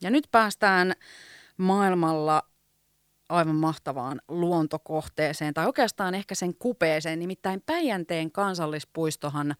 Ja 0.00 0.10
nyt 0.10 0.28
päästään 0.30 0.92
maailmalla 1.56 2.42
aivan 3.28 3.56
mahtavaan 3.56 4.20
luontokohteeseen, 4.28 5.54
tai 5.54 5.66
oikeastaan 5.66 6.14
ehkä 6.14 6.34
sen 6.34 6.54
kupeeseen, 6.54 7.18
nimittäin 7.18 7.62
Päijänteen 7.66 8.32
kansallispuistohan 8.32 9.54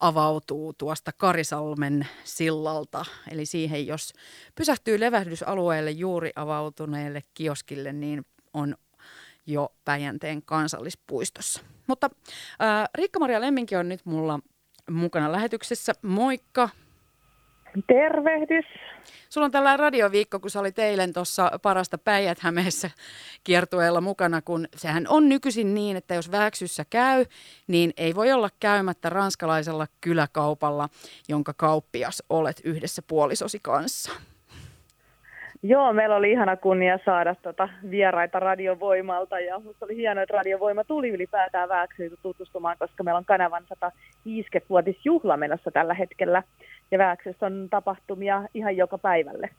avautuu 0.00 0.72
tuosta 0.72 1.12
Karisalmen 1.12 2.06
sillalta. 2.24 3.04
Eli 3.30 3.46
siihen, 3.46 3.86
jos 3.86 4.12
pysähtyy 4.54 5.00
levähdysalueelle 5.00 5.90
juuri 5.90 6.30
avautuneelle 6.36 7.22
kioskille, 7.34 7.92
niin 7.92 8.26
on 8.54 8.74
jo 9.46 9.74
Päijänteen 9.84 10.42
kansallispuistossa. 10.42 11.60
Mutta 11.86 12.10
äh, 12.62 12.88
Riikka-Maria 12.94 13.40
Lemminki 13.40 13.76
on 13.76 13.88
nyt 13.88 14.06
mulla 14.06 14.40
mukana 14.90 15.32
lähetyksessä. 15.32 15.92
Moikka! 16.02 16.68
Tervehdys. 17.86 18.64
Sulla 19.28 19.44
on 19.44 19.50
tällainen 19.50 19.78
radioviikko, 19.78 20.40
kun 20.40 20.50
sä 20.50 20.60
olit 20.60 20.78
eilen 20.78 21.12
tuossa 21.12 21.50
parasta 21.62 21.98
päijät 21.98 22.38
kiertueella 23.44 24.00
mukana, 24.00 24.42
kun 24.42 24.68
sehän 24.76 25.06
on 25.08 25.28
nykyisin 25.28 25.74
niin, 25.74 25.96
että 25.96 26.14
jos 26.14 26.30
Vääksyssä 26.30 26.84
käy, 26.90 27.26
niin 27.66 27.92
ei 27.96 28.14
voi 28.14 28.32
olla 28.32 28.50
käymättä 28.60 29.10
ranskalaisella 29.10 29.86
kyläkaupalla, 30.00 30.88
jonka 31.28 31.54
kauppias 31.56 32.22
olet 32.30 32.60
yhdessä 32.64 33.02
puolisosi 33.02 33.58
kanssa. 33.62 34.12
Joo, 35.66 35.92
meillä 35.92 36.16
oli 36.16 36.32
ihana 36.32 36.56
kunnia 36.56 36.98
saada 37.04 37.34
tota 37.34 37.68
vieraita 37.90 38.40
radiovoimalta 38.40 39.40
ja 39.40 39.58
musta 39.58 39.84
oli 39.84 39.96
hienoa, 39.96 40.22
että 40.22 40.36
radiovoima 40.36 40.84
tuli 40.84 41.08
ylipäätään 41.08 41.68
Vääksyyn 41.68 42.12
tutustumaan, 42.22 42.76
koska 42.78 43.02
meillä 43.02 43.18
on 43.18 43.24
kanavan 43.24 43.64
150-vuotisjuhla 43.74 45.36
menossa 45.36 45.70
tällä 45.70 45.94
hetkellä 45.94 46.42
ja 46.90 46.98
Vääksyssä 46.98 47.46
on 47.46 47.68
tapahtumia 47.70 48.48
ihan 48.54 48.76
joka 48.76 48.98
päivälle. 48.98 49.50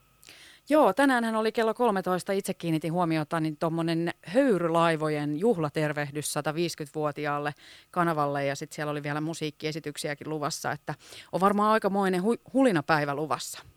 Joo, 0.69 0.93
tänään 0.93 1.35
oli 1.35 1.51
kello 1.51 1.73
13, 1.73 2.33
itse 2.33 2.53
kiinnitin 2.53 2.93
huomiota, 2.93 3.39
niin 3.39 3.57
tuommoinen 3.57 4.11
höyrylaivojen 4.25 5.39
juhlatervehdys 5.39 6.35
150-vuotiaalle 6.37 7.53
kanavalle 7.91 8.45
ja 8.45 8.55
sitten 8.55 8.75
siellä 8.75 8.91
oli 8.91 9.03
vielä 9.03 9.21
musiikkiesityksiäkin 9.21 10.29
luvassa, 10.29 10.71
että 10.71 10.93
on 11.31 11.41
varmaan 11.41 11.71
aikamoinen 11.71 12.21
hu- 12.21 12.51
hulinapäivä 12.53 13.15
luvassa. 13.15 13.74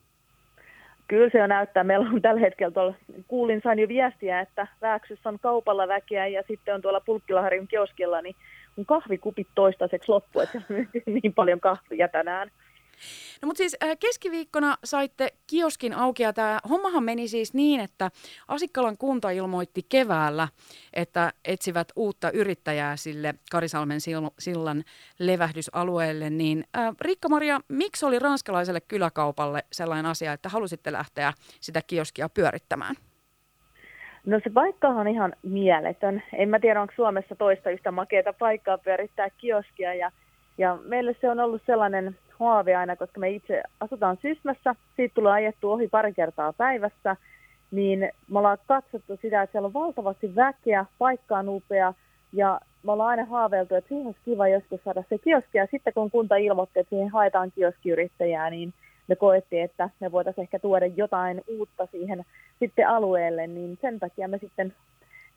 Kyllä 1.08 1.30
se 1.30 1.38
jo 1.38 1.46
näyttää. 1.46 1.84
Meillä 1.84 2.10
on 2.12 2.22
tällä 2.22 2.40
hetkellä 2.40 2.72
tuolla, 2.72 2.94
kuulin 3.28 3.60
sain 3.64 3.78
jo 3.78 3.88
viestiä, 3.88 4.40
että 4.40 4.66
Vääksyssä 4.82 5.28
on 5.28 5.38
kaupalla 5.38 5.88
väkeä 5.88 6.26
ja 6.26 6.42
sitten 6.48 6.74
on 6.74 6.82
tuolla 6.82 7.00
Pulkkilaharin 7.00 7.68
kioskilla, 7.68 8.22
niin 8.22 8.36
on 8.78 8.86
kahvikupit 8.86 9.48
toistaiseksi 9.54 10.08
loppu, 10.08 10.40
että 10.40 10.62
niin 11.22 11.34
paljon 11.34 11.60
kahvia 11.60 12.08
tänään. 12.08 12.50
No 13.42 13.46
mutta 13.46 13.58
siis 13.58 13.76
äh, 13.82 13.96
keskiviikkona 14.00 14.76
saitte 14.84 15.32
kioskin 15.46 15.94
auki 15.94 16.22
ja 16.22 16.32
tämä 16.32 16.60
hommahan 16.68 17.04
meni 17.04 17.28
siis 17.28 17.54
niin, 17.54 17.80
että 17.80 18.10
Asikkalan 18.48 18.98
kunta 18.98 19.30
ilmoitti 19.30 19.86
keväällä, 19.88 20.48
että 20.92 21.32
etsivät 21.44 21.88
uutta 21.96 22.30
yrittäjää 22.30 22.96
sille 22.96 23.34
Karisalmen 23.50 24.00
sillan 24.38 24.84
levähdysalueelle. 25.18 26.30
Niin 26.30 26.64
äh, 26.78 26.94
Riikka-Maria, 27.00 27.60
miksi 27.68 28.06
oli 28.06 28.18
ranskalaiselle 28.18 28.80
kyläkaupalle 28.80 29.64
sellainen 29.72 30.06
asia, 30.06 30.32
että 30.32 30.48
halusitte 30.48 30.92
lähteä 30.92 31.32
sitä 31.60 31.82
kioskia 31.86 32.28
pyörittämään? 32.28 32.94
No 34.26 34.40
se 34.44 34.50
paikka 34.50 34.88
on 34.88 35.08
ihan 35.08 35.32
mieletön. 35.42 36.22
En 36.32 36.48
mä 36.48 36.60
tiedä, 36.60 36.80
onko 36.80 36.92
Suomessa 36.96 37.34
toista 37.36 37.70
yhtä 37.70 37.90
makeata 37.90 38.32
paikkaa 38.32 38.78
pyörittää 38.78 39.30
kioskia. 39.30 39.94
Ja, 39.94 40.12
ja 40.58 40.78
meille 40.84 41.16
se 41.20 41.30
on 41.30 41.40
ollut 41.40 41.62
sellainen 41.66 42.16
haave 42.40 42.76
aina, 42.76 42.96
koska 42.96 43.20
me 43.20 43.30
itse 43.30 43.62
asutaan 43.80 44.18
Sysmässä, 44.22 44.74
siitä 44.96 45.14
tulee 45.14 45.32
ajettu 45.32 45.72
ohi 45.72 45.88
pari 45.88 46.14
kertaa 46.14 46.52
päivässä, 46.52 47.16
niin 47.70 48.10
me 48.30 48.38
ollaan 48.38 48.58
katsottu 48.66 49.18
sitä, 49.22 49.42
että 49.42 49.52
siellä 49.52 49.66
on 49.66 49.72
valtavasti 49.72 50.36
väkeä, 50.36 50.86
paikka 50.98 51.38
on 51.38 51.48
upea, 51.48 51.94
ja 52.32 52.60
me 52.82 52.92
ollaan 52.92 53.10
aina 53.10 53.24
haaveiltu, 53.24 53.74
että 53.74 53.88
siihen 53.88 54.06
olisi 54.06 54.20
kiva 54.24 54.48
joskus 54.48 54.80
saada 54.84 55.04
se 55.08 55.18
kioski, 55.18 55.58
ja 55.58 55.66
sitten 55.70 55.92
kun 55.92 56.10
kunta 56.10 56.36
ilmoitti, 56.36 56.80
että 56.80 56.90
siihen 56.90 57.08
haetaan 57.08 57.52
kioskiyrittäjää, 57.52 58.50
niin 58.50 58.74
me 59.08 59.16
koettiin, 59.16 59.62
että 59.62 59.90
me 60.00 60.12
voitaisiin 60.12 60.42
ehkä 60.42 60.58
tuoda 60.58 60.86
jotain 60.86 61.42
uutta 61.48 61.86
siihen 61.86 62.24
sitten 62.58 62.88
alueelle, 62.88 63.46
niin 63.46 63.78
sen 63.80 64.00
takia 64.00 64.28
me 64.28 64.38
sitten 64.38 64.74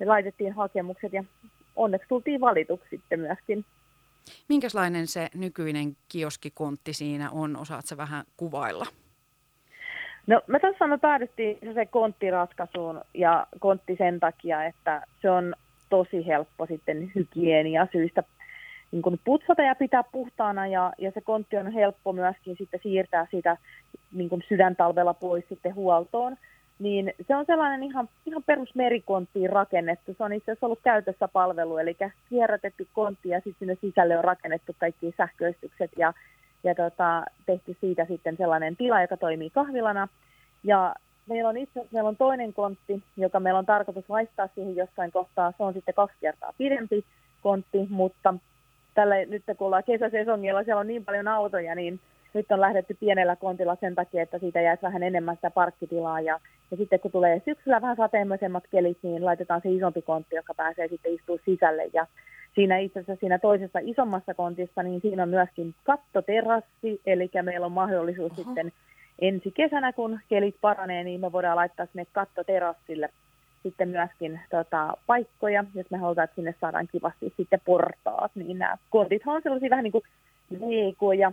laitettiin 0.06 0.54
hakemukset, 0.54 1.14
ja 1.14 1.24
onneksi 1.76 2.08
tultiin 2.10 2.42
valituksi 2.42 2.90
sitten 2.90 3.20
myöskin. 3.20 3.66
Minkälainen 4.50 5.08
se 5.08 5.28
nykyinen 5.36 5.98
kioskikontti 6.08 6.94
siinä 6.94 7.30
on? 7.32 7.58
Osaatko 7.58 7.98
vähän 7.98 8.26
kuvailla? 8.38 8.86
No 10.28 10.42
me 10.48 10.60
tässä 10.60 10.88
me 10.88 10.98
päädyttiin 10.98 11.58
se 11.74 11.86
konttiratkaisuun 11.86 13.02
ja 13.14 13.48
kontti 13.60 13.96
sen 13.98 14.20
takia, 14.20 14.66
että 14.66 15.02
se 15.22 15.30
on 15.30 15.56
tosi 15.90 16.28
helppo 16.28 16.66
sitten 16.66 17.12
hygienia 17.16 17.88
syistä 17.92 18.24
niin 18.92 19.02
kuin 19.02 19.20
putsata 19.24 19.62
ja 19.62 19.76
pitää 19.76 20.04
puhtaana 20.04 20.68
ja, 20.68 20.94
ja 20.98 21.12
se 21.12 21.22
kontti 21.22 21.58
on 21.58 21.72
helppo 21.72 22.14
myöskin 22.14 22.56
sitten 22.58 22.80
siirtää 22.84 23.28
sitä 23.32 23.58
niin 24.12 24.30
kuin 24.30 24.44
sydäntalvella 24.48 25.14
pois 25.14 25.46
sitten 25.50 25.76
huoltoon 25.76 26.38
niin 26.82 27.14
se 27.28 27.36
on 27.36 27.46
sellainen 27.46 27.84
ihan, 27.84 28.10
ihan 28.26 28.44
perusmerikonttiin 28.44 29.50
rakennettu. 29.50 30.14
Se 30.18 30.24
on 30.24 30.34
itse 30.34 30.52
asiassa 30.52 30.66
ollut 30.66 30.80
käytössä 30.84 31.28
palvelu, 31.28 31.78
eli 31.78 31.98
kierrätetty 32.30 32.88
kontti 32.94 33.30
ja 33.30 33.40
sitten 33.40 33.56
sinne 33.60 33.78
sisälle 33.82 34.18
on 34.18 34.24
rakennettu 34.24 34.76
kaikki 34.80 35.14
sähköistykset 35.18 35.92
ja, 35.98 36.14
ja 36.64 36.76
tota, 36.76 37.24
tehty 37.46 37.78
siitä 37.82 38.06
sitten 38.06 38.38
sellainen 38.38 38.76
tila, 38.76 39.02
joka 39.02 39.18
toimii 39.18 39.50
kahvilana. 39.50 40.08
Ja 40.64 40.96
meillä 41.28 41.50
on 41.50 41.58
itse 41.58 41.88
meillä 41.92 42.08
on 42.08 42.18
toinen 42.18 42.54
kontti, 42.54 43.04
joka 43.18 43.40
meillä 43.40 43.60
on 43.60 43.66
tarkoitus 43.66 44.10
vaihtaa 44.10 44.50
siihen 44.56 44.76
jossain 44.76 45.12
kohtaa. 45.12 45.54
Se 45.58 45.64
on 45.64 45.74
sitten 45.74 45.94
kaksi 45.94 46.18
kertaa 46.22 46.54
pidempi 46.58 47.06
kontti, 47.42 47.88
mutta 47.90 48.34
tällä, 48.94 49.16
nyt 49.26 49.44
kun 49.58 49.66
ollaan 49.66 49.84
kesäsesongilla, 49.84 50.64
siellä 50.64 50.80
on 50.80 50.88
niin 50.88 51.06
paljon 51.06 51.28
autoja, 51.28 51.76
niin 51.76 52.00
nyt 52.34 52.52
on 52.52 52.62
lähdetty 52.62 52.98
pienellä 53.00 53.36
kontilla 53.36 53.78
sen 53.80 53.96
takia, 53.96 54.24
että 54.24 54.40
siitä 54.40 54.62
jäisi 54.62 54.84
vähän 54.84 55.04
enemmän 55.04 55.36
sitä 55.36 55.52
parkkitilaa. 55.52 56.22
Ja, 56.22 56.40
ja 56.72 56.78
sitten 56.78 57.00
kun 57.00 57.12
tulee 57.12 57.42
syksyllä 57.46 57.82
vähän 57.82 57.96
sateemmoisemmat 57.96 58.64
kelit, 58.72 58.98
niin 59.02 59.26
laitetaan 59.26 59.62
se 59.64 59.70
isompi 59.70 60.02
kontti, 60.02 60.36
joka 60.36 60.54
pääsee 60.54 60.88
sitten 60.88 61.14
istua 61.14 61.38
sisälle. 61.46 61.90
Ja 61.94 62.08
siinä 62.56 62.78
itse 62.78 63.00
asiassa 63.00 63.20
siinä 63.20 63.40
toisessa 63.40 63.80
isommassa 63.82 64.34
kontissa, 64.34 64.84
niin 64.84 65.02
siinä 65.02 65.24
on 65.24 65.30
myöskin 65.30 65.76
kattoterassi, 65.84 67.02
eli 67.06 67.30
meillä 67.42 67.66
on 67.66 67.72
mahdollisuus 67.72 68.32
Oho. 68.32 68.44
sitten 68.44 68.72
ensi 69.20 69.52
kesänä, 69.52 69.94
kun 69.94 70.20
kelit 70.30 70.56
paranee, 70.62 71.04
niin 71.04 71.22
me 71.22 71.32
voidaan 71.32 71.56
laittaa 71.56 71.86
sinne 71.86 72.06
kattoterassille 72.14 73.10
sitten 73.64 73.90
myöskin 73.90 74.40
tota, 74.50 74.98
paikkoja, 75.08 75.64
jos 75.76 75.92
me 75.92 75.98
halutaan, 75.98 76.24
että 76.24 76.36
sinne 76.36 76.56
saadaan 76.62 76.88
kivasti 76.92 77.34
sitten 77.38 77.62
portaat, 77.66 78.32
niin 78.36 78.60
nämä 78.60 78.78
kontithan 78.90 79.36
on 79.36 79.42
sellaisia 79.44 79.70
vähän 79.70 79.84
niin 79.84 79.92
kuin 79.92 80.04
leikoja, 80.60 81.32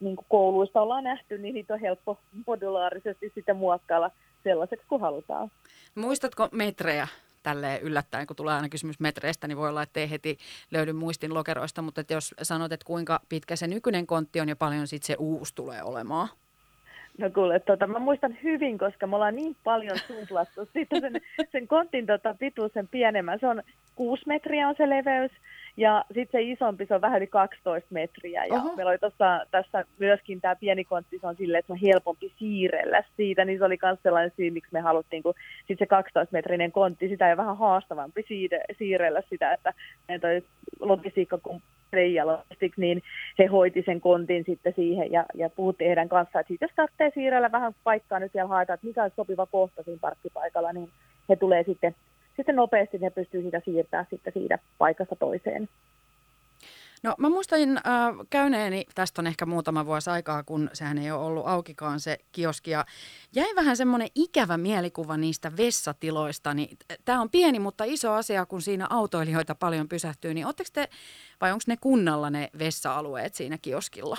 niin 0.00 0.16
kuin 0.16 0.26
kouluista 0.28 0.82
ollaan 0.82 1.04
nähty, 1.04 1.38
niin 1.38 1.54
niitä 1.54 1.74
on 1.74 1.80
helppo 1.80 2.18
modulaarisesti 2.46 3.32
sitten 3.34 3.56
muokkailla 3.56 4.10
sellaiseksi 4.44 4.86
kuin 4.88 5.00
halutaan. 5.00 5.50
Muistatko 5.94 6.48
metrejä 6.52 7.08
tälle 7.42 7.78
yllättäen, 7.82 8.26
kun 8.26 8.36
tulee 8.36 8.54
aina 8.54 8.68
kysymys 8.68 9.00
metreistä, 9.00 9.48
niin 9.48 9.58
voi 9.58 9.68
olla, 9.68 9.82
että 9.82 10.00
ei 10.00 10.10
heti 10.10 10.38
löydy 10.70 10.92
muistin 10.92 11.34
lokeroista, 11.34 11.82
mutta 11.82 12.00
että 12.00 12.14
jos 12.14 12.34
sanot, 12.42 12.72
että 12.72 12.86
kuinka 12.86 13.20
pitkä 13.28 13.56
se 13.56 13.66
nykyinen 13.66 14.06
kontti 14.06 14.40
on 14.40 14.48
ja 14.48 14.56
paljon 14.56 14.86
sitten 14.86 15.06
se 15.06 15.16
uusi 15.18 15.54
tulee 15.54 15.82
olemaan? 15.82 16.28
No 17.18 17.30
kuule, 17.30 17.60
tota, 17.60 17.86
mä 17.86 17.98
muistan 17.98 18.36
hyvin, 18.42 18.78
koska 18.78 19.06
me 19.06 19.16
ollaan 19.16 19.36
niin 19.36 19.56
paljon 19.64 19.98
tuplattu. 20.08 20.68
Sitten 20.72 21.00
sen, 21.00 21.20
sen 21.52 21.68
kontin 21.68 22.06
tota, 22.06 22.34
pituus 22.38 22.72
sen 22.72 22.88
pienemmän. 22.88 23.38
Se 23.40 23.46
on 23.46 23.62
6 23.94 24.22
metriä 24.26 24.68
on 24.68 24.74
se 24.78 24.88
leveys 24.88 25.32
ja 25.78 26.04
sitten 26.14 26.40
se 26.40 26.50
isompi, 26.50 26.86
se 26.86 26.94
on 26.94 27.00
vähän 27.00 27.18
yli 27.18 27.26
12 27.26 27.94
metriä. 27.94 28.44
Ja 28.44 28.54
Oho. 28.54 28.76
meillä 28.76 28.90
oli 28.90 28.98
tossa, 28.98 29.46
tässä 29.50 29.84
myöskin 29.98 30.40
tämä 30.40 30.56
pieni 30.56 30.84
kontti, 30.84 31.18
se 31.18 31.26
on 31.26 31.36
silleen, 31.36 31.58
että 31.58 31.66
se 31.66 31.72
on 31.72 31.88
helpompi 31.92 32.32
siirrellä 32.38 33.04
siitä. 33.16 33.44
Niin 33.44 33.58
se 33.58 33.64
oli 33.64 33.78
myös 33.82 33.98
sellainen 34.02 34.32
syy, 34.36 34.50
miksi 34.50 34.72
me 34.72 34.80
haluttiin, 34.80 35.22
kun 35.22 35.34
sit 35.66 35.78
se 35.78 35.84
12-metrinen 35.84 36.72
kontti, 36.72 37.08
sitä 37.08 37.30
ei 37.30 37.36
vähän 37.36 37.56
haastavampi 37.56 38.24
siirrellä 38.78 39.22
sitä, 39.30 39.52
että 39.52 39.74
toi 40.20 40.42
logistiikka 40.80 41.38
kun 41.38 41.62
Logistik, 42.24 42.76
niin 42.76 43.02
he 43.38 43.46
hoiti 43.46 43.82
sen 43.86 44.00
kontin 44.00 44.44
sitten 44.44 44.72
siihen 44.76 45.12
ja, 45.12 45.24
ja 45.34 45.50
puhuttiin 45.50 45.88
heidän 45.88 46.08
kanssaan, 46.08 46.40
että 46.40 46.64
jos 46.64 46.70
tarvitsee 46.76 47.10
siirrellä 47.14 47.52
vähän 47.52 47.74
paikkaa 47.84 48.18
nyt 48.18 48.32
siellä 48.32 48.48
haetaan, 48.48 48.74
että 48.74 48.86
mikä 48.86 49.02
olisi 49.02 49.16
sopiva 49.16 49.46
kohta 49.46 49.82
siinä 49.82 49.98
parkkipaikalla, 50.00 50.72
niin 50.72 50.90
he 51.28 51.36
tulee 51.36 51.62
sitten 51.62 51.94
sitten 52.38 52.56
nopeasti 52.56 52.98
ne 52.98 53.10
pystyy 53.10 53.42
sitä 53.42 53.60
siirtämään 53.64 54.06
sitten 54.10 54.32
siitä 54.32 54.58
paikasta 54.78 55.16
toiseen. 55.16 55.68
No 57.02 57.14
mä 57.18 57.28
muistan 57.28 57.76
äh, 57.76 57.82
käyneeni, 58.30 58.84
tästä 58.94 59.22
on 59.22 59.26
ehkä 59.26 59.46
muutama 59.46 59.86
vuosi 59.86 60.10
aikaa, 60.10 60.42
kun 60.42 60.70
sehän 60.72 60.98
ei 60.98 61.10
ole 61.10 61.24
ollut 61.24 61.46
aukikaan 61.46 62.00
se 62.00 62.18
kioski. 62.32 62.70
Ja 62.70 62.84
jäi 63.34 63.54
vähän 63.56 63.76
semmoinen 63.76 64.08
ikävä 64.14 64.56
mielikuva 64.56 65.16
niistä 65.16 65.52
vessatiloista. 65.56 66.54
Niin 66.54 66.76
Tämä 67.04 67.20
on 67.20 67.30
pieni, 67.30 67.58
mutta 67.58 67.84
iso 67.84 68.12
asia, 68.12 68.46
kun 68.46 68.62
siinä 68.62 68.86
autoilijoita 68.90 69.54
paljon 69.54 69.88
pysähtyy. 69.88 70.34
Niin 70.34 70.46
te, 70.72 70.88
vai 71.40 71.52
onko 71.52 71.62
ne 71.66 71.76
kunnalla 71.80 72.30
ne 72.30 72.50
vessa-alueet 72.58 73.34
siinä 73.34 73.58
kioskilla? 73.62 74.16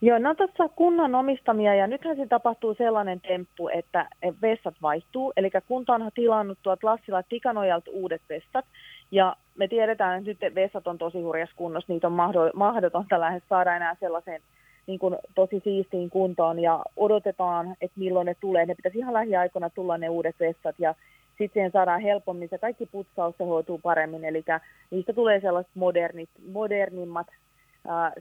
Joo, 0.00 0.18
no 0.18 0.34
tuossa 0.34 0.68
kunnan 0.68 1.14
omistamia 1.14 1.74
ja 1.74 1.86
nythän 1.86 2.16
se 2.16 2.26
tapahtuu 2.26 2.74
sellainen 2.74 3.20
temppu, 3.20 3.68
että 3.68 4.08
vessat 4.42 4.74
vaihtuu. 4.82 5.32
Eli 5.36 5.50
kunta 5.68 5.94
on 5.94 6.10
tilannut 6.14 6.58
tuolta 6.62 6.86
Lassila 6.86 7.22
Tikanojalta 7.22 7.90
uudet 7.90 8.22
vessat. 8.28 8.64
Ja 9.10 9.36
me 9.56 9.68
tiedetään, 9.68 10.18
että 10.18 10.44
nyt 10.44 10.54
vessat 10.54 10.86
on 10.86 10.98
tosi 10.98 11.22
hurjassa 11.22 11.56
kunnossa, 11.56 11.92
niitä 11.92 12.06
on 12.06 12.18
mahdotonta 12.54 13.20
lähes 13.20 13.42
saada 13.48 13.76
enää 13.76 13.96
sellaiseen 14.00 14.40
niin 14.86 14.98
kuin 14.98 15.16
tosi 15.34 15.60
siistiin 15.64 16.10
kuntoon. 16.10 16.58
Ja 16.58 16.84
odotetaan, 16.96 17.76
että 17.80 18.00
milloin 18.00 18.26
ne 18.26 18.36
tulee. 18.40 18.66
Ne 18.66 18.74
pitäisi 18.74 18.98
ihan 18.98 19.14
lähiaikoina 19.14 19.70
tulla 19.70 19.98
ne 19.98 20.08
uudet 20.08 20.36
vessat. 20.40 20.74
Ja 20.78 20.94
sitten 21.28 21.48
siihen 21.52 21.72
saadaan 21.72 22.00
helpommin. 22.00 22.48
Se 22.48 22.58
kaikki 22.58 22.86
putsaus 22.86 23.34
se 23.38 23.44
hoituu 23.44 23.78
paremmin, 23.78 24.24
eli 24.24 24.44
niistä 24.90 25.12
tulee 25.12 25.40
sellaiset 25.40 25.72
modernit, 25.74 26.28
modernimmat 26.52 27.26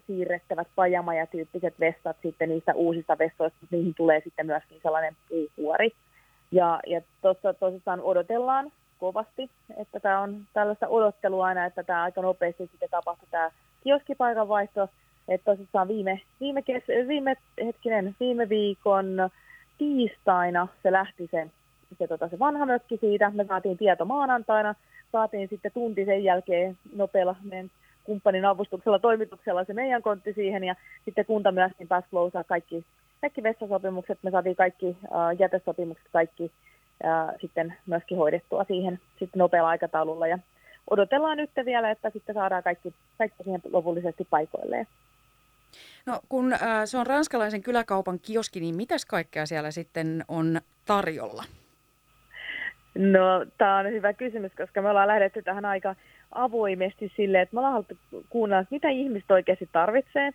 siirrettävät 0.07 0.67
pajamajatyyppiset 0.75 1.79
vessat 1.79 2.17
sitten 2.21 2.49
niistä 2.49 2.73
uusista 2.73 3.17
vessoista, 3.17 3.59
niihin 3.71 3.93
tulee 3.95 4.21
sitten 4.23 4.45
myöskin 4.45 4.79
sellainen 4.83 5.15
puukuori. 5.29 5.91
Ja, 6.51 6.79
ja 6.87 7.01
tuossa 7.21 7.53
tosissaan 7.53 8.01
odotellaan 8.01 8.71
kovasti, 8.99 9.49
että 9.77 9.99
tämä 9.99 10.21
on 10.21 10.37
tällaista 10.53 10.87
odottelua 10.87 11.45
aina, 11.45 11.65
että 11.65 11.83
tämä 11.83 12.03
aika 12.03 12.21
nopeasti 12.21 12.67
sitten 12.67 12.89
tapahtuu 12.89 13.27
tämä 13.31 13.49
kioskipaikan 13.83 14.47
vaihto, 14.47 14.89
että 15.27 15.51
tosissaan 15.51 15.87
viime, 15.87 16.21
viime, 16.39 16.61
kes, 16.61 16.83
viime, 17.07 17.35
hetkinen, 17.65 18.15
viime 18.19 18.49
viikon 18.49 19.29
tiistaina 19.77 20.67
se 20.83 20.91
lähti 20.91 21.27
se, 21.31 21.47
se, 21.97 22.07
tota, 22.07 22.29
se 22.29 22.39
vanha 22.39 22.65
mökki 22.65 22.97
siitä. 22.97 23.31
Me 23.35 23.45
saatiin 23.45 23.77
tieto 23.77 24.05
maanantaina, 24.05 24.75
saatiin 25.11 25.49
sitten 25.49 25.71
tunti 25.71 26.05
sen 26.05 26.23
jälkeen 26.23 26.77
nopealla 26.95 27.35
meidän 27.43 27.71
kumppanin 28.05 28.45
avustuksella, 28.45 28.99
toimituksella 28.99 29.63
se 29.63 29.73
meidän 29.73 30.01
kontti 30.01 30.33
siihen 30.33 30.63
ja 30.63 30.75
sitten 31.05 31.25
kunta 31.25 31.51
myöskin 31.51 31.87
pääsi 31.87 32.07
klousaa 32.09 32.43
kaikki, 32.43 32.85
kaikki 33.21 33.43
vessasopimukset, 33.43 34.19
me 34.23 34.31
saatiin 34.31 34.55
kaikki 34.55 34.85
uh, 34.87 35.39
jätesopimukset, 35.39 36.07
kaikki 36.13 36.43
uh, 36.43 37.39
sitten 37.41 37.73
myöskin 37.85 38.17
hoidettua 38.17 38.63
siihen 38.63 38.99
sitten 39.19 39.39
nopealla 39.39 39.69
aikataululla 39.69 40.27
ja 40.27 40.39
odotellaan 40.89 41.37
nyt 41.37 41.49
vielä, 41.65 41.91
että 41.91 42.09
sitten 42.09 42.35
saadaan 42.35 42.63
kaikki, 42.63 42.93
kaikki 43.17 43.43
siihen 43.43 43.61
lopullisesti 43.71 44.27
paikoilleen. 44.29 44.87
No 46.05 46.19
kun 46.29 46.53
äh, 46.53 46.59
se 46.85 46.97
on 46.97 47.07
ranskalaisen 47.07 47.61
kyläkaupan 47.61 48.19
kioski, 48.19 48.59
niin 48.59 48.75
mitäs 48.75 49.05
kaikkea 49.05 49.45
siellä 49.45 49.71
sitten 49.71 50.25
on 50.27 50.61
tarjolla? 50.85 51.43
No 52.97 53.45
tämä 53.57 53.77
on 53.77 53.85
hyvä 53.85 54.13
kysymys, 54.13 54.51
koska 54.57 54.81
me 54.81 54.89
ollaan 54.89 55.07
lähdetty 55.07 55.41
tähän 55.41 55.65
aika 55.65 55.95
avoimesti 56.31 57.11
sille, 57.15 57.41
että 57.41 57.55
me 57.55 57.59
ollaan 57.59 57.73
haluttu 57.73 57.97
kuunnella, 58.29 58.65
mitä 58.71 58.89
ihmiset 58.89 59.31
oikeasti 59.31 59.69
tarvitsee. 59.71 60.31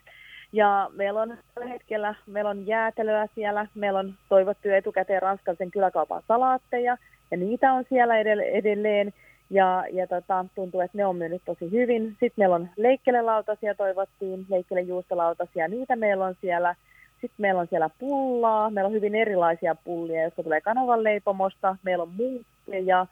Ja 0.52 0.90
meillä 0.92 1.22
on 1.22 1.38
tällä 1.54 1.68
hetkellä, 1.68 2.14
meillä 2.26 2.50
on 2.50 2.66
jäätelöä 2.66 3.26
siellä, 3.34 3.66
meillä 3.74 3.98
on 3.98 4.14
toivottu 4.28 4.68
etukäteen 4.68 5.22
ranskalaisen 5.22 5.70
kyläkaupan 5.70 6.22
salaatteja, 6.28 6.96
ja 7.30 7.36
niitä 7.36 7.72
on 7.72 7.84
siellä 7.88 8.18
edelleen. 8.52 9.12
Ja, 9.50 9.84
ja 9.92 10.06
tota, 10.06 10.44
tuntuu, 10.54 10.80
että 10.80 10.98
ne 10.98 11.06
on 11.06 11.16
myynyt 11.16 11.42
tosi 11.44 11.70
hyvin. 11.70 12.08
Sitten 12.08 12.32
meillä 12.36 12.54
on 12.54 12.68
leikkelelautasia, 12.76 13.74
toivottiin, 13.74 14.46
leikkelejuustolautasia, 14.48 15.68
niitä 15.68 15.96
meillä 15.96 16.24
on 16.24 16.34
siellä. 16.40 16.74
Sitten 17.20 17.36
meillä 17.38 17.60
on 17.60 17.66
siellä 17.70 17.90
pullaa, 17.98 18.70
meillä 18.70 18.88
on 18.88 18.94
hyvin 18.94 19.14
erilaisia 19.14 19.74
pullia, 19.74 20.22
jotka 20.22 20.42
tulee 20.42 20.60
kanavan 20.60 21.04
leipomosta. 21.04 21.76
Meillä 21.82 22.02
on 22.02 22.12
muutteja, 22.16 23.06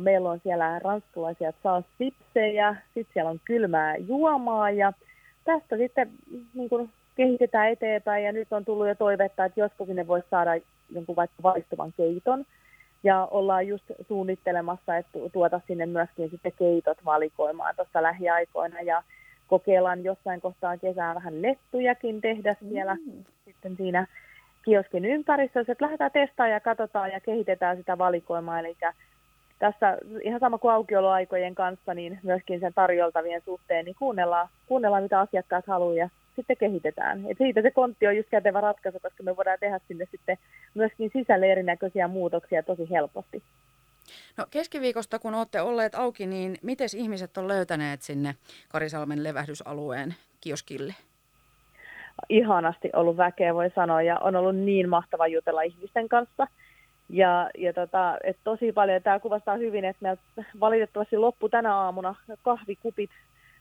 meillä 0.00 0.30
on 0.30 0.40
siellä 0.42 0.78
ranskalaisia 0.78 1.52
saa 1.62 1.82
sipsejä, 1.98 2.76
sitten 2.94 3.12
siellä 3.12 3.30
on 3.30 3.40
kylmää 3.44 3.96
juomaa. 3.96 4.70
Ja 4.70 4.92
tästä 5.44 5.76
sitten 5.76 6.10
niin 6.54 6.68
kun 6.68 6.88
kehitetään 7.16 7.68
eteenpäin. 7.68 8.24
Ja 8.24 8.32
nyt 8.32 8.52
on 8.52 8.64
tullut 8.64 8.88
jo 8.88 8.94
toivetta, 8.94 9.44
että 9.44 9.60
joskus 9.60 9.86
sinne 9.86 10.06
voisi 10.06 10.26
saada 10.30 10.50
jonkun 10.90 11.16
vaikka 11.16 11.42
vaistuvan 11.42 11.92
keiton. 11.96 12.44
Ja 13.04 13.28
ollaan 13.30 13.66
just 13.66 13.84
suunnittelemassa, 14.08 14.96
että 14.96 15.18
tuota 15.32 15.60
sinne 15.66 15.86
myöskin 15.86 16.30
sitten 16.30 16.52
keitot 16.58 17.04
valikoimaan 17.04 17.76
tuossa 17.76 18.02
lähiaikoina. 18.02 18.80
Ja 18.80 19.02
kokeillaan 19.52 20.04
jossain 20.04 20.40
kohtaa 20.40 20.78
kesää 20.78 21.14
vähän 21.14 21.42
lettujakin 21.42 22.20
tehdä 22.20 22.56
siellä 22.68 22.94
mm. 22.94 23.24
sitten 23.44 23.76
siinä 23.76 24.06
kioskin 24.64 25.04
ympäristössä, 25.04 25.72
että 25.72 25.84
lähdetään 25.84 26.10
testaamaan 26.10 26.52
ja 26.52 26.60
katsotaan 26.60 27.10
ja 27.10 27.20
kehitetään 27.20 27.76
sitä 27.76 27.98
valikoimaa, 27.98 28.58
eli 28.58 28.76
tässä 29.58 29.98
ihan 30.22 30.40
sama 30.40 30.58
kuin 30.58 30.72
aukioloaikojen 30.72 31.54
kanssa, 31.54 31.94
niin 31.94 32.18
myöskin 32.22 32.60
sen 32.60 32.72
tarjoltavien 32.74 33.42
suhteen, 33.44 33.84
niin 33.84 33.94
kuunnellaan, 33.98 34.48
kuunnellaan 34.66 35.02
mitä 35.02 35.20
asiakkaat 35.20 35.66
haluaa 35.66 35.94
ja 35.94 36.08
sitten 36.36 36.56
kehitetään. 36.56 37.24
Et 37.28 37.38
siitä 37.38 37.62
se 37.62 37.70
kontti 37.70 38.06
on 38.06 38.16
just 38.16 38.28
kätevä 38.30 38.60
ratkaisu, 38.60 38.98
koska 39.02 39.22
me 39.22 39.36
voidaan 39.36 39.58
tehdä 39.60 39.80
sinne 39.88 40.06
sitten 40.10 40.38
myöskin 40.74 41.10
sisälle 41.12 41.52
erinäköisiä 41.52 42.08
muutoksia 42.08 42.62
tosi 42.62 42.90
helposti. 42.90 43.42
No 44.36 44.46
keskiviikosta, 44.50 45.18
kun 45.18 45.34
olette 45.34 45.60
olleet 45.60 45.94
auki, 45.94 46.26
niin 46.26 46.56
miten 46.62 46.88
ihmiset 46.96 47.38
on 47.38 47.48
löytäneet 47.48 48.02
sinne 48.02 48.34
Karisalmen 48.68 49.24
levähdysalueen 49.24 50.14
kioskille? 50.40 50.94
Ihanasti 52.28 52.90
ollut 52.92 53.16
väkeä, 53.16 53.54
voi 53.54 53.70
sanoa, 53.74 54.02
ja 54.02 54.18
on 54.18 54.36
ollut 54.36 54.56
niin 54.56 54.88
mahtava 54.88 55.26
jutella 55.26 55.62
ihmisten 55.62 56.08
kanssa. 56.08 56.46
Ja, 57.08 57.50
ja 57.58 57.72
tota, 57.72 58.18
et 58.24 58.36
tosi 58.44 58.72
paljon, 58.72 59.02
tämä 59.02 59.20
kuvastaa 59.20 59.56
hyvin, 59.56 59.84
että 59.84 60.02
meillä 60.02 60.22
valitettavasti 60.60 61.16
loppu 61.16 61.48
tänä 61.48 61.76
aamuna 61.76 62.14
kahvikupit 62.42 63.10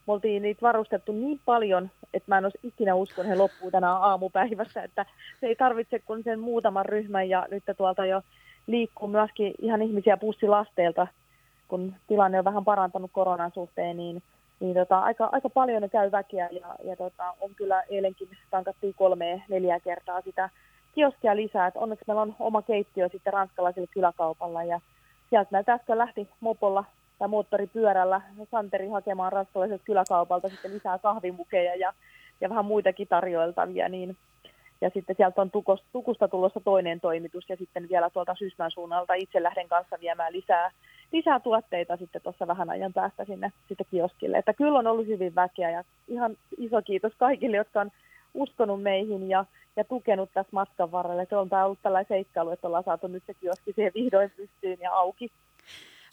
me 0.07 0.13
oltiin 0.13 0.41
niitä 0.41 0.61
varustettu 0.61 1.11
niin 1.11 1.39
paljon, 1.45 1.89
että 2.13 2.31
mä 2.31 2.37
en 2.37 2.45
olisi 2.45 2.59
ikinä 2.63 2.95
uskon, 2.95 3.25
he 3.25 3.35
loppuu 3.35 3.71
tänä 3.71 3.93
aamupäivässä, 3.93 4.83
että 4.83 5.05
se 5.39 5.47
ei 5.47 5.55
tarvitse 5.55 5.99
kuin 5.99 6.23
sen 6.23 6.39
muutaman 6.39 6.85
ryhmän 6.85 7.29
ja 7.29 7.47
nyt 7.51 7.63
tuolta 7.77 8.05
jo 8.05 8.21
liikkuu 8.67 9.07
myöskin 9.07 9.53
ihan 9.59 9.81
ihmisiä 9.81 10.17
bussilasteilta, 10.17 11.07
kun 11.67 11.95
tilanne 12.07 12.39
on 12.39 12.45
vähän 12.45 12.65
parantanut 12.65 13.11
koronan 13.13 13.51
suhteen, 13.53 13.97
niin, 13.97 14.23
niin 14.59 14.73
tota, 14.73 14.99
aika, 14.99 15.29
aika 15.31 15.49
paljon 15.49 15.81
ne 15.81 15.89
käy 15.89 16.11
väkeä 16.11 16.49
ja, 16.51 16.75
ja 16.83 16.95
tota, 16.95 17.33
on 17.41 17.55
kyllä 17.55 17.83
eilenkin 17.89 18.29
tankattiin 18.51 18.93
kolme 18.97 19.43
neljä 19.49 19.79
kertaa 19.79 20.21
sitä 20.21 20.49
kioskia 20.95 21.35
lisää, 21.35 21.67
että 21.67 21.79
onneksi 21.79 22.05
meillä 22.07 22.21
on 22.21 22.35
oma 22.39 22.61
keittiö 22.61 23.09
sitten 23.09 23.33
ranskalaisella 23.33 23.87
kyläkaupalla 23.93 24.63
ja 24.63 24.79
sieltä 25.29 25.47
meiltä 25.51 25.73
äsken 25.73 25.97
lähti 25.97 26.29
mopolla 26.39 26.83
tai 27.19 27.27
moottoripyörällä 27.27 28.21
Santeri 28.51 28.87
hakemaan 28.87 29.31
ranskalaiselta 29.31 29.83
kyläkaupalta 29.83 30.49
sitten 30.49 30.73
lisää 30.73 30.99
kahvimukeja 30.99 31.75
ja, 31.75 31.93
ja 32.41 32.49
vähän 32.49 32.65
muitakin 32.65 33.07
tarjoiltavia, 33.07 33.89
niin 33.89 34.17
ja 34.81 34.89
sitten 34.93 35.15
sieltä 35.15 35.41
on 35.41 35.51
Tukusta 35.91 36.27
tulossa 36.27 36.59
toinen 36.59 36.99
toimitus 36.99 37.49
ja 37.49 37.55
sitten 37.55 37.89
vielä 37.89 38.09
tuolta 38.09 38.35
Sysmän 38.35 38.71
suunnalta 38.71 39.13
itse 39.13 39.43
lähden 39.43 39.67
kanssa 39.67 39.97
viemään 40.01 40.33
lisää, 40.33 40.71
lisää 41.11 41.39
tuotteita 41.39 41.97
sitten 41.97 42.21
tuossa 42.21 42.47
vähän 42.47 42.69
ajan 42.69 42.93
päästä 42.93 43.25
sinne 43.25 43.51
sitten 43.67 43.85
kioskille. 43.91 44.37
Että 44.37 44.53
kyllä 44.53 44.79
on 44.79 44.87
ollut 44.87 45.07
hyvin 45.07 45.35
väkeä 45.35 45.69
ja 45.69 45.83
ihan 46.07 46.37
iso 46.57 46.81
kiitos 46.81 47.13
kaikille, 47.17 47.57
jotka 47.57 47.81
on 47.81 47.91
uskonut 48.33 48.81
meihin 48.81 49.29
ja, 49.29 49.45
ja 49.75 49.83
tukenut 49.83 50.29
tässä 50.33 50.49
matkan 50.51 50.91
varrella. 50.91 51.25
Se 51.29 51.35
on 51.35 51.49
ollut 51.65 51.79
tällainen 51.81 52.07
seikkailu, 52.07 52.49
että 52.49 52.67
ollaan 52.67 52.83
saatu 52.83 53.07
nyt 53.07 53.23
se 53.27 53.33
kioski 53.33 53.73
siihen 53.73 53.91
vihdoin 53.95 54.31
pystyyn 54.37 54.77
ja 54.81 54.93
auki. 54.93 55.31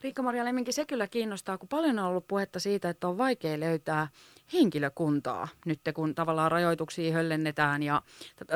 Riikka-Maria 0.02 0.44
Lemminkin 0.44 0.74
se 0.74 0.84
kyllä 0.84 1.06
kiinnostaa, 1.06 1.58
kun 1.58 1.68
paljon 1.68 1.98
on 1.98 2.04
ollut 2.04 2.28
puhetta 2.28 2.60
siitä, 2.60 2.88
että 2.88 3.08
on 3.08 3.18
vaikea 3.18 3.60
löytää 3.60 4.08
henkilökuntaa 4.52 5.48
nyt, 5.64 5.80
kun 5.94 6.14
tavallaan 6.14 6.50
rajoituksia 6.50 7.12
höllennetään 7.12 7.82
ja 7.82 8.02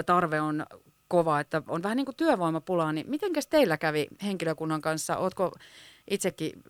tarve 0.06 0.40
on 0.40 0.66
kova, 1.08 1.40
että 1.40 1.62
on 1.68 1.82
vähän 1.82 1.96
niin 1.96 2.04
kuin 2.04 2.16
työvoimapulaa, 2.16 2.92
niin 2.92 3.10
mitenkäs 3.10 3.46
teillä 3.46 3.76
kävi 3.76 4.06
henkilökunnan 4.22 4.80
kanssa? 4.80 5.16
Oletko 5.16 5.52
itsekin 6.10 6.62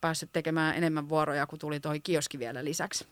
päässyt 0.00 0.32
tekemään 0.32 0.76
enemmän 0.76 1.08
vuoroja, 1.08 1.46
kun 1.46 1.58
tuli 1.58 1.80
toi 1.80 2.00
kioski 2.00 2.38
vielä 2.38 2.64
lisäksi? 2.64 3.06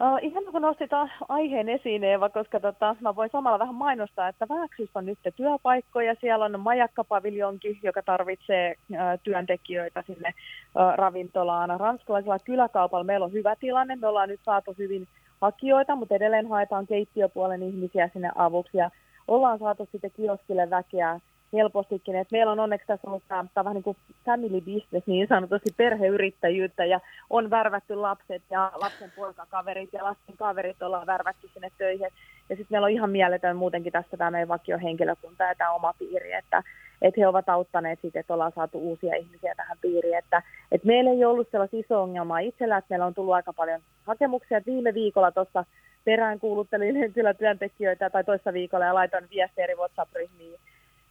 Uh, 0.00 0.18
ihan 0.22 0.44
kun 0.44 0.62
nostit 0.62 0.90
aiheen 1.28 1.68
esiin, 1.68 2.04
Eeva, 2.04 2.28
koska 2.28 2.60
tota, 2.60 2.96
mä 3.00 3.16
voin 3.16 3.30
samalla 3.30 3.58
vähän 3.58 3.74
mainostaa, 3.74 4.28
että 4.28 4.46
Vääksyssä 4.48 4.98
on 4.98 5.06
nyt 5.06 5.18
työpaikkoja. 5.36 6.14
Siellä 6.20 6.44
on 6.44 6.60
majakkapaviljonki, 6.60 7.78
joka 7.82 8.02
tarvitsee 8.02 8.74
uh, 8.90 8.96
työntekijöitä 9.22 10.02
sinne 10.06 10.28
uh, 10.28 10.96
ravintolaan. 10.96 11.80
Ranskalaisella 11.80 12.38
kyläkaupalla 12.38 13.04
meillä 13.04 13.24
on 13.26 13.32
hyvä 13.32 13.56
tilanne. 13.56 13.96
Me 13.96 14.06
ollaan 14.06 14.28
nyt 14.28 14.40
saatu 14.44 14.74
hyvin 14.78 15.08
hakijoita, 15.40 15.96
mutta 15.96 16.14
edelleen 16.14 16.48
haetaan 16.48 16.86
keittiöpuolen 16.86 17.62
ihmisiä 17.62 18.10
sinne 18.12 18.30
avuksi. 18.34 18.78
Ja 18.78 18.90
ollaan 19.28 19.58
saatu 19.58 19.88
sitten 19.92 20.10
kioskille 20.16 20.70
väkeä 20.70 21.20
helpostikin. 21.54 22.16
Et 22.16 22.30
meillä 22.32 22.52
on 22.52 22.60
onneksi 22.60 22.86
tässä 22.86 23.08
ollut 23.08 23.22
tämä, 23.28 23.44
tämä 23.54 23.64
vähän 23.64 23.74
niin 23.74 23.82
kuin 23.82 23.96
family 24.24 24.60
business, 24.60 25.06
niin 25.06 25.28
sanotusti 25.28 25.70
perheyrittäjyyttä, 25.76 26.84
ja 26.84 27.00
on 27.30 27.50
värvätty 27.50 27.94
lapset 27.94 28.42
ja 28.50 28.72
lapsen 28.74 29.12
poikakaverit 29.16 29.92
ja 29.92 30.04
lasten 30.04 30.36
kaverit 30.36 30.82
ollaan 30.82 31.06
värvätty 31.06 31.48
sinne 31.54 31.70
töihin. 31.78 32.08
Ja 32.48 32.56
sitten 32.56 32.66
meillä 32.70 32.84
on 32.84 32.90
ihan 32.90 33.10
mieletön 33.10 33.56
muutenkin 33.56 33.92
tässä 33.92 34.16
tämä 34.16 34.30
meidän 34.30 34.48
vakiohenkilökunta 34.48 35.44
ja 35.44 35.54
tämä 35.54 35.72
oma 35.72 35.94
piiri, 35.98 36.32
että 36.32 36.62
että 37.02 37.20
he 37.20 37.26
ovat 37.26 37.48
auttaneet 37.48 38.00
siitä, 38.00 38.20
että 38.20 38.34
ollaan 38.34 38.52
saatu 38.54 38.78
uusia 38.78 39.16
ihmisiä 39.16 39.54
tähän 39.54 39.78
piiriin. 39.80 40.18
Että, 40.18 40.42
että 40.72 40.86
meillä 40.86 41.10
ei 41.10 41.24
ollut 41.24 41.48
sellaista 41.50 41.76
iso 41.76 42.02
ongelmaa 42.02 42.38
itsellä, 42.38 42.76
että 42.76 42.86
meillä 42.90 43.06
on 43.06 43.14
tullut 43.14 43.34
aika 43.34 43.52
paljon 43.52 43.80
hakemuksia. 44.04 44.58
Että 44.58 44.70
viime 44.70 44.94
viikolla 44.94 45.32
tuossa 45.32 45.64
perään 46.04 46.40
kuuluttelin 46.40 47.12
kyllä 47.12 47.34
työntekijöitä 47.34 48.10
tai 48.10 48.24
toissa 48.24 48.52
viikolla 48.52 48.84
ja 48.84 48.94
laitoin 48.94 49.28
viestiä 49.30 49.64
eri 49.64 49.74
WhatsApp-ryhmiin, 49.74 50.60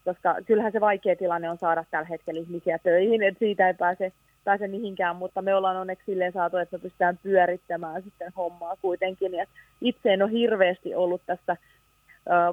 koska 0.06 0.36
kyllähän 0.46 0.72
se 0.72 0.82
vaikea 0.82 1.16
tilanne 1.16 1.50
on 1.50 1.58
saada 1.58 1.86
tällä 1.92 2.08
hetkellä 2.08 2.40
ihmisiä 2.40 2.78
töihin, 2.78 3.24
että 3.24 3.40
siitä 3.40 3.68
ei 3.68 3.74
pääse, 3.74 4.12
pääse 4.44 4.68
mihinkään, 4.68 5.16
mutta 5.16 5.42
me 5.42 5.56
ollaan 5.56 5.78
onneksi 5.78 6.06
silleen 6.06 6.34
saatu, 6.34 6.58
että 6.58 6.78
me 6.78 6.82
pystytään 6.82 7.20
pyörittämään 7.24 8.04
sitten 8.04 8.34
hommaa 8.38 8.76
kuitenkin. 8.82 9.34
Ja 9.34 9.46
itse 9.82 10.14
en 10.14 10.24
ole 10.24 10.32
hirveästi 10.32 10.96
ollut 10.96 11.22
tässä 11.26 11.58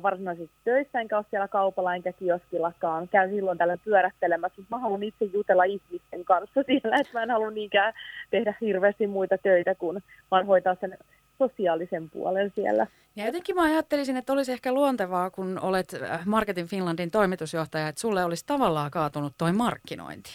varsinaisesti 0.02 0.54
töissä, 0.64 1.00
enkä 1.00 1.16
ole 1.16 1.24
siellä 1.30 1.48
kaupalla 1.48 1.94
enkä 1.94 2.12
kioskillakaan. 2.12 3.08
Käyn 3.08 3.30
silloin 3.30 3.58
tällä 3.58 3.76
pyörähtelemässä, 3.84 4.60
mutta 4.60 4.76
mä 4.76 4.82
haluan 4.82 5.02
itse 5.02 5.24
jutella 5.24 5.64
ihmisten 5.64 6.24
kanssa 6.24 6.62
siellä, 6.66 6.96
että 7.00 7.18
mä 7.18 7.22
en 7.22 7.30
halua 7.30 7.50
niinkään 7.50 7.92
tehdä 8.30 8.54
hirveästi 8.60 9.06
muita 9.06 9.38
töitä, 9.38 9.74
kun 9.74 10.00
vaan 10.30 10.46
hoitaa 10.46 10.76
sen 10.80 10.98
sosiaalisen 11.40 12.10
puolen 12.10 12.52
siellä. 12.54 12.86
Ja 13.16 13.26
jotenkin 13.26 13.56
mä 13.56 13.62
ajattelisin, 13.62 14.16
että 14.16 14.32
olisi 14.32 14.52
ehkä 14.52 14.72
luontevaa, 14.72 15.30
kun 15.30 15.58
olet 15.62 15.94
äh, 16.02 16.26
Marketin 16.26 16.66
Finlandin 16.66 17.10
toimitusjohtaja, 17.10 17.88
että 17.88 18.00
sulle 18.00 18.24
olisi 18.24 18.46
tavallaan 18.46 18.90
kaatunut 18.90 19.32
toi 19.38 19.52
markkinointi. 19.52 20.30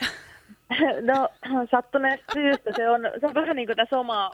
No 1.02 1.28
sattuneesta 1.70 2.32
syystä 2.32 2.70
se 2.76 2.90
on, 2.90 3.00
se 3.20 3.26
on 3.26 3.34
vähän 3.34 3.56
niin 3.56 3.66
kuin 3.66 3.76
tässä 3.76 3.98
oma, 3.98 4.30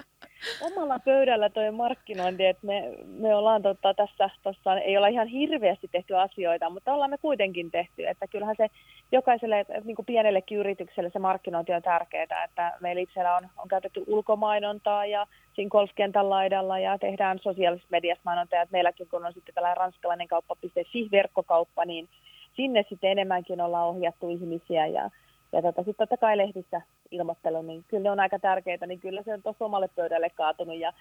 omalla 0.61 0.99
pöydällä 0.99 1.51
tuo 1.51 1.73
markkinointi, 1.73 2.47
että 2.47 2.67
me, 2.67 2.95
me 3.07 3.35
ollaan 3.35 3.63
tota, 3.63 3.95
tässä, 3.95 4.29
tossa, 4.43 4.81
ei 4.81 4.97
olla 4.97 5.07
ihan 5.07 5.27
hirveästi 5.27 5.89
tehty 5.89 6.17
asioita, 6.17 6.71
mutta 6.71 6.95
ollaan 6.95 7.11
me 7.11 7.19
kuitenkin 7.19 7.71
tehty, 7.71 8.07
että 8.07 8.27
kyllähän 8.27 8.57
se 8.57 8.67
jokaiselle 9.13 9.67
niin 9.85 9.97
kuin 9.97 10.07
pienellekin 10.07 10.59
yritykselle 10.59 11.11
se 11.11 11.19
markkinointi 11.19 11.73
on 11.73 11.83
tärkeää, 11.83 12.45
että 12.45 12.73
meillä 12.81 13.03
itsellä 13.03 13.37
on, 13.37 13.49
on 13.57 13.69
käytetty 13.69 14.05
ulkomainontaa 14.07 15.07
ja 15.07 15.27
siinä 15.55 15.71
golfkentän 15.71 16.31
laidalla 16.31 16.79
ja 16.79 16.99
tehdään 16.99 17.39
sosiaalisessa 17.39 17.89
mediassa 17.91 18.23
mainontaa, 18.25 18.63
että 18.63 18.73
meilläkin 18.73 19.09
kun 19.09 19.27
on 19.27 19.33
sitten 19.33 19.55
tällainen 19.55 19.77
ranskalainen 19.77 20.29
kauppa.fi 20.29 21.09
verkkokauppa, 21.13 21.85
niin 21.85 22.09
sinne 22.57 22.85
sitten 22.89 23.11
enemmänkin 23.11 23.61
ollaan 23.61 23.89
ohjattu 23.89 24.29
ihmisiä 24.29 24.87
ja 24.87 25.11
ja 25.53 25.63
tota, 25.63 25.83
sitten 25.83 26.09
totta 26.09 26.17
kai 26.17 26.37
lehdissä 26.37 26.81
ilmoittelu, 27.11 27.63
niin 27.63 27.85
kyllä 27.89 28.03
ne 28.03 28.11
on 28.11 28.21
aika 28.21 28.39
tärkeitä, 28.39 28.87
niin 28.87 29.01
kyllä 29.01 29.23
se 29.23 29.35
on 29.35 29.43
tuossa 29.43 29.65
omalle 29.65 29.89
pöydälle 29.89 30.31
kaatunut. 30.31 30.79
Ja 30.79 30.93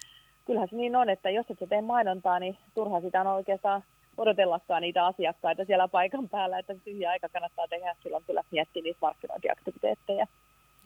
kyllähän 0.44 0.68
se 0.68 0.76
niin 0.76 0.96
on, 0.96 1.10
että 1.10 1.30
jos 1.30 1.46
et 1.50 1.58
sä 1.58 1.66
tee 1.66 1.80
mainontaa, 1.80 2.38
niin 2.38 2.58
turha 2.74 3.00
sitä 3.00 3.20
on 3.20 3.26
oikeastaan 3.26 3.82
odotellakaan 4.16 4.82
niitä 4.82 5.06
asiakkaita 5.06 5.64
siellä 5.64 5.88
paikan 5.88 6.28
päällä, 6.28 6.58
että 6.58 6.74
tyhjä 6.84 7.10
aika 7.10 7.28
kannattaa 7.28 7.68
tehdä, 7.68 7.96
silloin 8.02 8.24
kyllä 8.26 8.42
miettiä 8.50 8.82
niitä 8.82 8.98
markkinointiaktiviteetteja. 9.02 10.26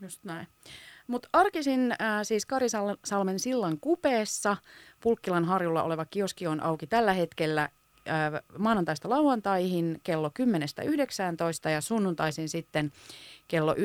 Just 0.01 0.23
näin. 0.23 0.47
Mutta 1.07 1.29
arkisin 1.33 1.91
äh, 1.91 2.19
siis 2.23 2.45
Karisalmen 2.45 3.39
sillan 3.39 3.77
kupeessa 3.81 4.57
Pulkkilan 5.03 5.45
harjulla 5.45 5.83
oleva 5.83 6.05
kioski 6.05 6.47
on 6.47 6.63
auki 6.63 6.87
tällä 6.87 7.13
hetkellä 7.13 7.69
maanantaista 8.57 9.09
lauantaihin 9.09 9.99
kello 10.03 10.31
10.19 11.65 11.69
ja 11.69 11.81
sunnuntaisin 11.81 12.49
sitten 12.49 12.91
kello 13.47 13.73
11.18. 13.73 13.79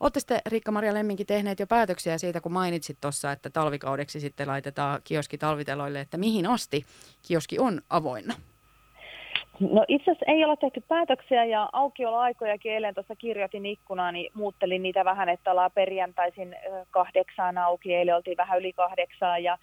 Olette 0.00 0.20
sitten 0.20 0.40
Riikka-Maria 0.46 0.94
Lemminkin 0.94 1.26
tehneet 1.26 1.60
jo 1.60 1.66
päätöksiä 1.66 2.18
siitä, 2.18 2.40
kun 2.40 2.52
mainitsit 2.52 2.98
tuossa, 3.00 3.32
että 3.32 3.50
talvikaudeksi 3.50 4.20
sitten 4.20 4.48
laitetaan 4.48 5.00
kioski 5.04 5.38
talviteloille, 5.38 6.00
että 6.00 6.16
mihin 6.16 6.46
asti 6.46 6.84
kioski 7.28 7.58
on 7.58 7.80
avoinna? 7.90 8.34
No 9.60 9.84
itse 9.88 10.10
asiassa 10.10 10.32
ei 10.32 10.44
ole 10.44 10.56
tehty 10.56 10.80
päätöksiä 10.88 11.44
ja 11.44 11.68
aukioloaikojakin 11.72 12.72
eilen 12.72 12.94
tuossa 12.94 13.16
kirjoitin 13.16 13.66
ikkunaan, 13.66 14.14
niin 14.14 14.32
muuttelin 14.34 14.82
niitä 14.82 15.04
vähän, 15.04 15.28
että 15.28 15.50
ollaan 15.50 15.70
perjantaisin 15.74 16.56
kahdeksaan 16.90 17.58
auki, 17.58 17.94
eilen 17.94 18.16
oltiin 18.16 18.36
vähän 18.36 18.58
yli 18.58 18.72
kahdeksaan 18.72 19.42
ja 19.42 19.58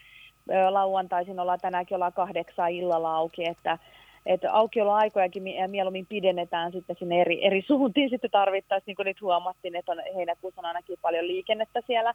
lauantaisin 0.69 1.39
ollaan 1.39 1.59
tänäänkin 1.61 1.95
ollaan 1.95 2.13
kahdeksan 2.13 2.71
illalla 2.71 3.15
auki, 3.15 3.45
että, 3.49 3.77
että 4.25 4.53
aukioloaikojakin 4.53 5.43
mieluummin 5.67 6.05
pidennetään 6.05 6.71
sitten 6.71 6.95
sinne 6.99 7.21
eri, 7.21 7.45
eri 7.45 7.61
suuntiin 7.67 8.09
sitten 8.09 8.31
tarvittaisiin, 8.31 8.85
niin 8.85 8.95
kuin 8.95 9.05
nyt 9.05 9.21
huomattiin, 9.21 9.75
että 9.75 9.91
on 9.91 10.01
heinäkuussa 10.15 10.61
on 10.61 10.65
ainakin 10.65 10.97
paljon 11.01 11.27
liikennettä 11.27 11.81
siellä 11.87 12.13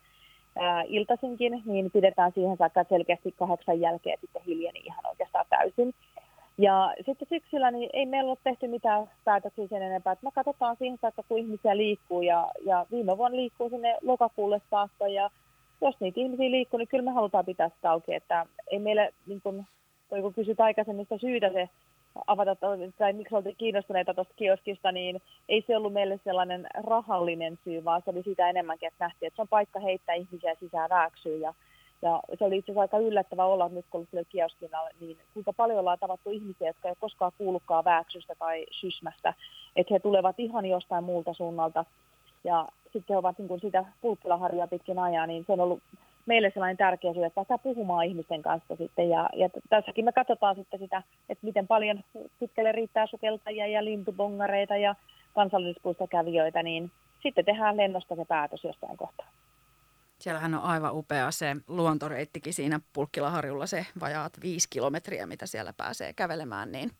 ää, 0.58 0.82
iltaisinkin, 0.86 1.62
niin 1.64 1.90
pidetään 1.90 2.32
siihen 2.32 2.56
saakka 2.56 2.84
selkeästi 2.88 3.32
kahdeksan 3.32 3.80
jälkeen 3.80 4.18
sitten 4.20 4.42
hiljeni 4.42 4.80
ihan 4.84 5.06
oikeastaan 5.06 5.46
täysin. 5.50 5.94
Ja 6.58 6.94
sitten 7.06 7.28
syksyllä 7.28 7.70
niin 7.70 7.90
ei 7.92 8.06
meillä 8.06 8.30
ole 8.30 8.38
tehty 8.44 8.68
mitään 8.68 9.10
päätöksiä 9.24 9.66
sen 9.66 9.82
enempää. 9.82 10.12
Että 10.12 10.26
me 10.26 10.30
katsotaan 10.34 10.76
siihen 10.76 10.98
saakka, 11.00 11.22
kun 11.28 11.38
ihmisiä 11.38 11.76
liikkuu 11.76 12.22
ja, 12.22 12.50
ja 12.64 12.86
viime 12.90 13.18
vuonna 13.18 13.36
liikkuu 13.36 13.68
sinne 13.68 13.98
lokakuulle 14.02 14.60
saakka 14.70 15.08
ja 15.08 15.30
jos 15.84 16.00
niitä 16.00 16.20
ihmisiä 16.20 16.50
liikkuu, 16.50 16.78
niin 16.78 16.88
kyllä 16.88 17.04
me 17.04 17.10
halutaan 17.10 17.44
pitää 17.44 17.68
sitä 17.68 17.90
auki. 17.90 18.14
Että 18.14 18.46
ei 18.70 18.78
meille, 18.78 19.14
niin 19.26 19.40
kun, 19.42 19.64
toi 20.08 20.22
kun 20.22 20.34
kysyt 20.34 20.60
aikaisemmista 20.60 21.18
syytä 21.18 21.50
se 21.52 21.68
avata, 22.26 22.56
tai 22.98 23.12
miksi 23.12 23.34
oltiin 23.34 23.56
kiinnostuneita 23.56 24.14
tuosta 24.14 24.34
kioskista, 24.36 24.92
niin 24.92 25.22
ei 25.48 25.64
se 25.66 25.76
ollut 25.76 25.92
meille 25.92 26.20
sellainen 26.24 26.66
rahallinen 26.74 27.58
syy, 27.64 27.84
vaan 27.84 28.02
se 28.04 28.10
oli 28.10 28.22
sitä 28.22 28.50
enemmänkin, 28.50 28.86
että 28.86 29.04
nähtiin, 29.04 29.26
että 29.26 29.36
se 29.36 29.42
on 29.42 29.48
paikka 29.48 29.80
heittää 29.80 30.14
ihmisiä 30.14 30.54
sisään 30.60 30.90
vääksyyn. 30.90 31.40
Ja, 31.40 31.54
ja 32.02 32.20
se 32.38 32.44
oli 32.44 32.56
itse 32.56 32.72
asiassa 32.72 32.80
aika 32.80 32.98
yllättävää 32.98 33.46
olla 33.46 33.68
nyt, 33.68 33.86
kun 33.90 34.06
oli 34.12 34.24
kioskilla, 34.28 34.78
niin 35.00 35.18
kuinka 35.34 35.52
paljon 35.52 35.78
ollaan 35.78 35.98
tavattu 35.98 36.30
ihmisiä, 36.30 36.68
jotka 36.68 36.88
ei 36.88 36.94
koskaan 37.00 37.32
kuulukaan 37.38 37.84
vääksystä 37.84 38.34
tai 38.38 38.66
sysmästä, 38.70 39.34
että 39.76 39.94
he 39.94 39.98
tulevat 39.98 40.40
ihan 40.40 40.66
jostain 40.66 41.04
muulta 41.04 41.34
suunnalta 41.34 41.84
ja 42.44 42.68
sitten 42.92 43.14
he 43.14 43.18
ovat 43.18 43.38
niin 43.38 43.48
kuin 43.48 43.60
sitä 43.60 43.84
pulppilaharjaa 44.00 44.66
pitkin 44.66 44.98
ajaa, 44.98 45.26
niin 45.26 45.44
se 45.46 45.52
on 45.52 45.60
ollut 45.60 45.82
meille 46.26 46.50
sellainen 46.54 46.76
tärkeä 46.76 47.12
syy, 47.12 47.24
että 47.24 47.34
päästään 47.34 47.60
puhumaan 47.60 48.06
ihmisten 48.06 48.42
kanssa 48.42 48.76
sitten. 48.76 49.08
Ja, 49.08 49.30
ja 49.34 49.48
tässäkin 49.68 50.04
me 50.04 50.12
katsotaan 50.12 50.56
sitten 50.56 50.80
sitä, 50.80 51.02
että 51.28 51.46
miten 51.46 51.66
paljon 51.66 52.04
pitkälle 52.40 52.72
riittää 52.72 53.06
sukeltajia 53.06 53.66
ja 53.66 53.84
lintubongareita 53.84 54.76
ja 54.76 54.94
kansallispuistokävijöitä, 55.34 56.62
niin 56.62 56.90
sitten 57.22 57.44
tehdään 57.44 57.76
lennosta 57.76 58.16
se 58.16 58.24
päätös 58.24 58.64
jossain 58.64 58.96
kohtaa. 58.96 59.26
Siellähän 60.18 60.54
on 60.54 60.62
aivan 60.62 60.96
upea 60.96 61.30
se 61.30 61.56
luontoreittikin 61.68 62.54
siinä 62.54 62.80
Pulkkilaharjulla, 62.92 63.66
se 63.66 63.86
vajaat 64.00 64.32
viisi 64.42 64.68
kilometriä, 64.70 65.26
mitä 65.26 65.46
siellä 65.46 65.72
pääsee 65.72 66.12
kävelemään, 66.12 66.72
niin 66.72 66.90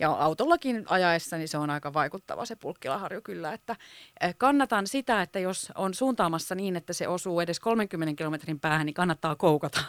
ja 0.00 0.10
autollakin 0.10 0.84
ajaessa 0.88 1.36
niin 1.36 1.48
se 1.48 1.58
on 1.58 1.70
aika 1.70 1.92
vaikuttava 1.92 2.44
se 2.44 2.56
pulkkilaharju 2.56 3.20
kyllä, 3.24 3.52
että 3.52 3.76
eh, 4.20 4.34
kannatan 4.38 4.86
sitä, 4.86 5.22
että 5.22 5.38
jos 5.38 5.72
on 5.76 5.94
suuntaamassa 5.94 6.54
niin, 6.54 6.76
että 6.76 6.92
se 6.92 7.08
osuu 7.08 7.40
edes 7.40 7.60
30 7.60 8.14
kilometrin 8.18 8.60
päähän, 8.60 8.86
niin 8.86 8.94
kannattaa 8.94 9.36
koukata. 9.36 9.80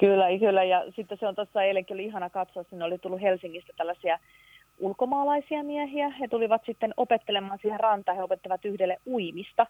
Kyllä, 0.00 0.38
kyllä. 0.38 0.64
Ja 0.64 0.84
sitten 0.96 1.18
se 1.18 1.26
on 1.26 1.34
tuossa 1.34 1.62
eilenkin 1.62 1.94
oli 1.94 2.04
ihana 2.04 2.30
katsoa, 2.30 2.64
sinne 2.70 2.84
oli 2.84 2.98
tullut 2.98 3.20
Helsingistä 3.20 3.72
tällaisia 3.76 4.18
ulkomaalaisia 4.78 5.62
miehiä. 5.62 6.08
He 6.08 6.28
tulivat 6.28 6.62
sitten 6.66 6.94
opettelemaan 6.96 7.58
siihen 7.62 7.80
rantaan, 7.80 8.16
he 8.16 8.22
opettavat 8.22 8.64
yhdelle 8.64 8.96
uimista. 9.06 9.66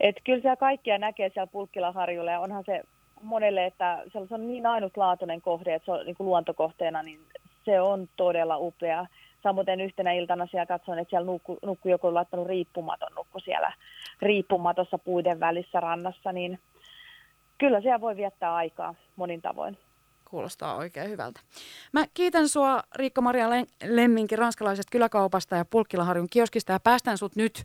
Että 0.00 0.20
kyllä 0.24 0.40
siellä 0.40 0.56
kaikkia 0.56 0.98
näkee 0.98 1.30
siellä 1.34 1.46
Pulkkilaharjulla 1.46 2.30
ja 2.30 2.40
onhan 2.40 2.64
se 2.66 2.82
monelle, 3.22 3.66
että 3.66 4.02
se 4.12 4.18
on 4.34 4.46
niin 4.46 4.66
ainutlaatuinen 4.66 5.40
kohde, 5.40 5.74
että 5.74 5.86
se 5.86 5.92
on 5.92 6.06
niin 6.06 6.16
kuin 6.16 6.26
luontokohteena, 6.26 7.02
niin 7.02 7.20
se 7.66 7.80
on 7.80 8.08
todella 8.16 8.58
upea. 8.58 9.06
Samoin 9.42 9.80
yhtenä 9.80 10.12
iltana 10.12 10.46
siellä 10.46 10.66
katsoin, 10.66 10.98
että 10.98 11.10
siellä 11.10 11.26
nukku, 11.26 11.58
nukku 11.62 11.88
joku 11.88 12.06
on 12.06 12.14
laittanut 12.14 12.46
riippumaton 12.46 13.12
nukku 13.16 13.40
siellä 13.40 13.72
riippumatossa 14.22 14.98
puiden 14.98 15.40
välissä 15.40 15.80
rannassa, 15.80 16.32
niin 16.32 16.58
kyllä 17.58 17.80
siellä 17.80 18.00
voi 18.00 18.16
viettää 18.16 18.54
aikaa 18.54 18.94
monin 19.16 19.42
tavoin. 19.42 19.78
Kuulostaa 20.36 20.76
oikein 20.76 21.10
hyvältä. 21.10 21.40
Mä 21.92 22.04
kiitän 22.14 22.48
sua 22.48 22.82
Riikka-Maria 22.96 23.50
Lemminkin 23.84 24.38
ranskalaisesta 24.38 24.90
kyläkaupasta 24.90 25.56
ja 25.56 25.64
Pulkkilaharjun 25.64 26.28
kioskista 26.30 26.72
ja 26.72 26.80
päästän 26.80 27.18
sut 27.18 27.36
nyt 27.36 27.64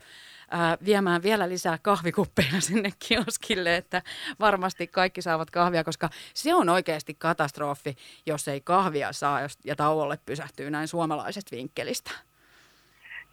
ää, 0.52 0.78
viemään 0.86 1.24
vielä 1.24 1.50
lisää 1.50 1.78
kahvikuppeja 1.82 2.62
sinne 2.68 2.90
kioskille, 3.08 3.76
että 3.76 4.02
varmasti 4.40 4.88
kaikki 4.88 5.22
saavat 5.22 5.52
kahvia, 5.52 5.84
koska 5.84 6.10
se 6.34 6.56
on 6.56 6.70
oikeasti 6.70 7.16
katastrofi, 7.20 7.96
jos 8.26 8.48
ei 8.48 8.62
kahvia 8.62 9.14
saa 9.14 9.42
jos, 9.42 9.58
ja 9.66 9.76
tauolle 9.76 10.18
pysähtyy 10.26 10.70
näin 10.70 10.88
suomalaisesta 10.88 11.56
vinkkelistä. 11.56 12.12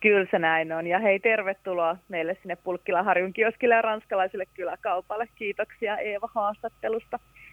Kyllä 0.00 0.26
se 0.30 0.38
näin 0.38 0.72
on. 0.72 0.86
Ja 0.86 0.98
hei, 0.98 1.20
tervetuloa 1.20 1.96
meille 2.08 2.36
sinne 2.42 2.56
Pulkkilaharjun 2.56 3.32
kioskille 3.32 3.74
ja 3.74 3.82
ranskalaiselle 3.82 4.44
kyläkaupalle. 4.54 5.28
Kiitoksia 5.34 5.96
Eeva 5.96 6.28
haastattelusta. 6.34 7.18